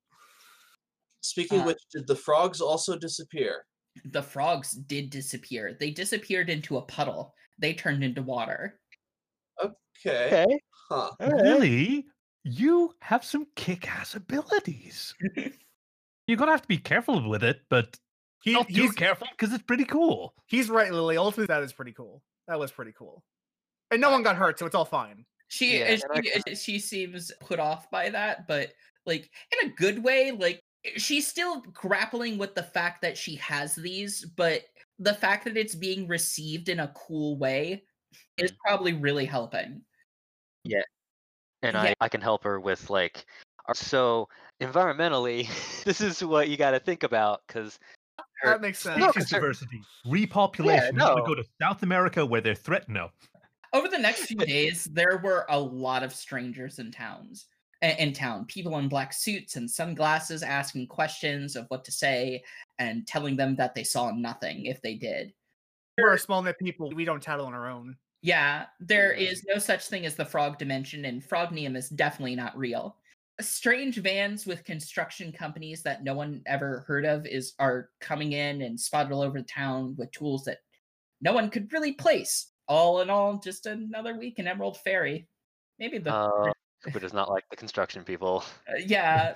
[1.22, 3.66] speaking of Uh, which, did the frogs also disappear?
[4.06, 5.76] the frogs did disappear.
[5.80, 7.34] They disappeared into a puddle.
[7.60, 8.80] They turned into water.
[9.62, 10.28] Okay.
[10.28, 10.60] Okay.
[10.90, 11.12] Huh.
[11.20, 12.06] Lily,
[12.44, 15.14] you have some kick-ass abilities.
[16.32, 18.00] You're gonna have to be careful with it, but
[18.42, 20.34] He, not too he's, careful because it's pretty cool.
[20.48, 21.18] he's right, Lily.
[21.18, 22.24] Ultimately, that is pretty cool.
[22.48, 23.22] That was pretty cool.
[23.92, 25.26] And no one got hurt, so it's all fine.
[25.50, 28.72] She Yeah, uh, I she, uh, she seems put off by that, but
[29.06, 30.32] like in a good way.
[30.32, 30.62] Like
[30.96, 34.62] she's still grappling with the fact that she has these, but
[35.00, 37.84] the fact that it's being received in a cool way
[38.38, 39.82] is probably really helping.
[40.64, 40.84] Yeah.
[41.62, 41.82] And Yeah.
[41.82, 43.26] I, I can help her with like
[43.68, 44.30] uh, so
[44.62, 45.48] environmentally
[45.84, 47.80] this is what you got to think about because
[48.42, 49.00] Her- That makes sense.
[49.00, 50.94] No, Species 'cause they're- diversity, repopulation.
[50.94, 52.96] We're gonna go to South America where they're threatened.
[52.96, 53.10] No,
[53.74, 57.48] Over the next few days, there were a lot of strangers in towns.
[57.82, 58.46] in town.
[58.46, 62.44] People in black suits and sunglasses asking questions of what to say
[62.78, 65.34] and telling them that they saw nothing if they did.
[65.98, 66.92] We're a small net people.
[66.94, 67.96] We don't tattle on our own.
[68.22, 72.56] Yeah, there is no such thing as the frog dimension, and Frognium is definitely not
[72.56, 72.98] real.
[73.40, 78.62] Strange vans with construction companies that no one ever heard of is are coming in
[78.62, 80.60] and spotted all over the town with tools that
[81.22, 82.52] no one could really place.
[82.68, 85.28] All in all, just another week in Emerald Ferry.
[85.80, 86.52] Maybe the Uh,
[86.84, 88.44] Cooper does not like the construction people.
[88.70, 89.36] uh, yeah,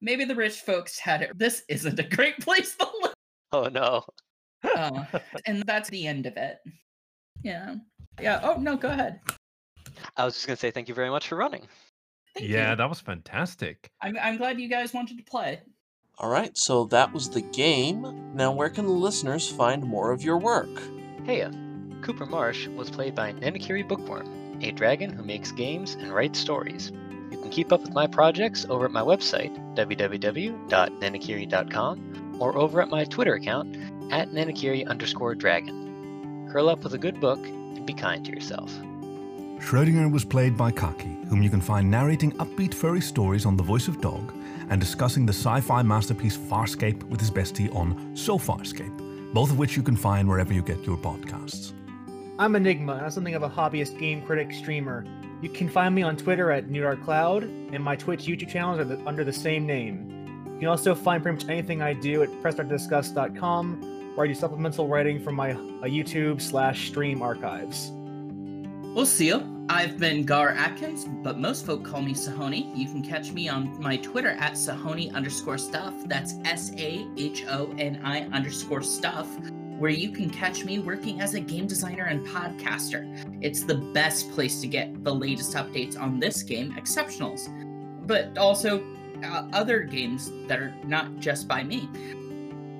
[0.00, 1.38] maybe the rich folks had it.
[1.38, 3.14] This isn't a great place to live.
[3.52, 4.04] Oh no.
[4.62, 5.04] Uh,
[5.46, 6.58] and that's the end of it.
[7.42, 7.76] Yeah,
[8.20, 8.40] yeah.
[8.42, 9.20] Oh no, go ahead.
[10.16, 11.66] I was just gonna say thank you very much for running.
[12.34, 12.76] Thank yeah, you.
[12.76, 13.90] that was fantastic.
[14.00, 15.60] I'm I'm glad you guys wanted to play.
[16.18, 18.32] All right, so that was the game.
[18.34, 20.68] Now, where can the listeners find more of your work?
[21.24, 21.50] Hey, uh,
[22.02, 26.92] Cooper Marsh was played by Nenakiri Bookworm, a dragon who makes games and writes stories.
[27.30, 32.90] You can keep up with my projects over at my website, www.nenakiri.com, or over at
[32.90, 33.76] my Twitter account,
[34.12, 36.48] at Nenakiri underscore dragon.
[36.52, 38.70] Curl up with a good book and be kind to yourself.
[39.60, 43.62] Schrödinger was played by Kaki, whom you can find narrating upbeat furry stories on The
[43.62, 44.34] Voice of Dog
[44.70, 49.58] and discussing the sci fi masterpiece Farscape with his bestie on So Farscape, both of
[49.58, 51.72] which you can find wherever you get your podcasts.
[52.38, 55.04] I'm Enigma, and I'm something of a hobbyist game critic streamer.
[55.42, 58.98] You can find me on Twitter at NewDarkCloud, and my Twitch YouTube channels are the,
[59.06, 60.42] under the same name.
[60.54, 64.88] You can also find pretty much anything I do at PressStartDiscuss.com, where I do supplemental
[64.88, 67.92] writing from my uh, YouTube slash stream archives.
[68.94, 69.66] We'll see you.
[69.68, 72.76] I've been Gar Atkins, but most folk call me Sahoni.
[72.76, 75.94] You can catch me on my Twitter at Sahoni underscore stuff.
[76.06, 79.28] That's S A H O N I underscore stuff,
[79.78, 83.06] where you can catch me working as a game designer and podcaster.
[83.40, 87.48] It's the best place to get the latest updates on this game, Exceptionals,
[88.08, 88.82] but also
[89.24, 91.88] uh, other games that are not just by me.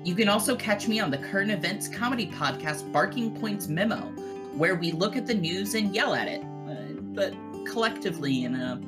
[0.03, 4.11] You can also catch me on the current events comedy podcast Barking Points Memo,
[4.53, 7.33] where we look at the news and yell at it, uh, but
[7.65, 8.81] collectively in a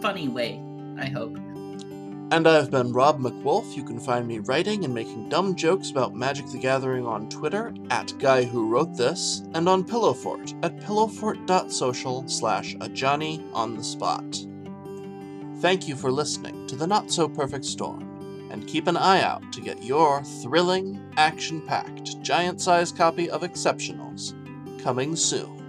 [0.00, 0.62] funny way,
[0.98, 1.36] I hope.
[2.32, 3.76] And I've been Rob McWolf.
[3.76, 7.74] You can find me writing and making dumb jokes about Magic the Gathering on Twitter
[7.90, 13.82] at Guy Who Wrote This, and on Pillowfort at pillowfort.social slash a Johnny on the
[13.82, 14.46] spot.
[15.58, 19.52] Thank you for listening to the Not So Perfect Storm, and keep an eye out
[19.52, 24.39] to get your thrilling, action packed, giant sized copy of Exceptionals
[24.82, 25.59] coming soon.